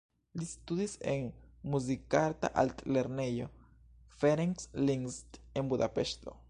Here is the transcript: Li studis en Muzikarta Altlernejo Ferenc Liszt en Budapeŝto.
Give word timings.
Li 0.39 0.45
studis 0.51 0.95
en 1.11 1.27
Muzikarta 1.73 2.51
Altlernejo 2.63 3.51
Ferenc 4.21 4.67
Liszt 4.91 5.43
en 5.63 5.73
Budapeŝto. 5.75 6.39